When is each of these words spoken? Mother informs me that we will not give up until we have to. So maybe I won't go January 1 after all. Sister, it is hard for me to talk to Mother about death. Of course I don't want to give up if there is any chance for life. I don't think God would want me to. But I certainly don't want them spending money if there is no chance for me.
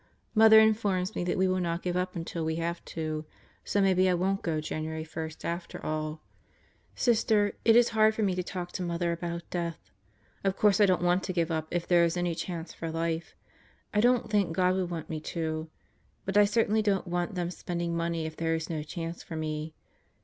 Mother 0.33 0.59
informs 0.59 1.15
me 1.15 1.23
that 1.25 1.37
we 1.37 1.47
will 1.47 1.59
not 1.59 1.83
give 1.83 1.95
up 1.95 2.15
until 2.15 2.43
we 2.43 2.55
have 2.55 2.83
to. 2.85 3.23
So 3.63 3.81
maybe 3.81 4.09
I 4.09 4.15
won't 4.15 4.41
go 4.41 4.59
January 4.59 5.03
1 5.05 5.29
after 5.43 5.85
all. 5.85 6.23
Sister, 6.95 7.53
it 7.63 7.75
is 7.75 7.89
hard 7.89 8.15
for 8.15 8.23
me 8.23 8.33
to 8.33 8.41
talk 8.41 8.71
to 8.71 8.81
Mother 8.81 9.11
about 9.11 9.47
death. 9.51 9.91
Of 10.43 10.57
course 10.57 10.81
I 10.81 10.87
don't 10.87 11.03
want 11.03 11.21
to 11.25 11.33
give 11.33 11.51
up 11.51 11.67
if 11.69 11.87
there 11.87 12.03
is 12.03 12.17
any 12.17 12.33
chance 12.33 12.73
for 12.73 12.89
life. 12.89 13.35
I 13.93 14.01
don't 14.01 14.27
think 14.27 14.55
God 14.55 14.73
would 14.73 14.89
want 14.89 15.07
me 15.07 15.19
to. 15.19 15.69
But 16.25 16.35
I 16.35 16.45
certainly 16.45 16.81
don't 16.81 17.05
want 17.05 17.35
them 17.35 17.51
spending 17.51 17.95
money 17.95 18.25
if 18.25 18.35
there 18.35 18.55
is 18.55 18.71
no 18.71 18.81
chance 18.81 19.21
for 19.21 19.35
me. 19.35 19.75